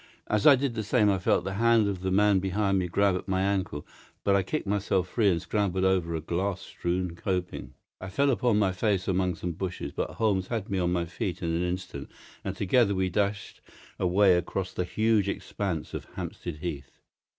As 0.25 0.47
I 0.47 0.55
did 0.55 0.73
the 0.73 0.81
same 0.81 1.11
I 1.11 1.19
felt 1.19 1.43
the 1.43 1.53
hand 1.61 1.87
of 1.87 2.01
the 2.01 2.09
man 2.09 2.39
behind 2.39 2.79
me 2.79 2.87
grab 2.87 3.15
at 3.15 3.27
my 3.27 3.43
ankle; 3.43 3.85
but 4.23 4.35
I 4.35 4.41
kicked 4.41 4.65
myself 4.65 5.07
free 5.09 5.29
and 5.29 5.39
scrambled 5.39 5.85
over 5.85 6.15
a 6.15 6.21
glass 6.21 6.61
strewn 6.61 7.15
coping. 7.15 7.75
I 7.99 8.09
fell 8.09 8.31
upon 8.31 8.57
my 8.57 8.71
face 8.71 9.07
among 9.07 9.35
some 9.35 9.51
bushes; 9.51 9.91
but 9.91 10.09
Holmes 10.15 10.47
had 10.47 10.71
me 10.71 10.79
on 10.79 10.91
my 10.91 11.05
feet 11.05 11.43
in 11.43 11.49
an 11.53 11.61
instant, 11.61 12.09
and 12.43 12.55
together 12.55 12.95
we 12.95 13.11
dashed 13.11 13.61
away 13.99 14.33
across 14.35 14.73
the 14.73 14.85
huge 14.85 15.29
expanse 15.29 15.93
of 15.93 16.05
Hampstead 16.15 16.55
Heath. 16.55 16.97